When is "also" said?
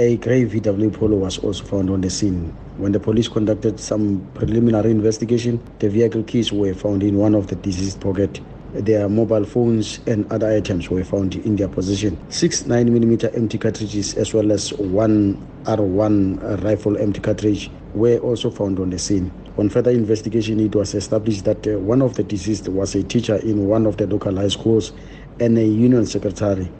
1.38-1.64, 18.18-18.50